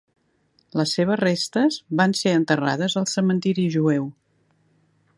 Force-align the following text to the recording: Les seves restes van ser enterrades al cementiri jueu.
Les 0.79 0.93
seves 0.99 1.19
restes 1.21 1.77
van 2.01 2.17
ser 2.21 2.35
enterrades 2.39 2.99
al 3.03 3.09
cementiri 3.15 3.71
jueu. 3.79 4.13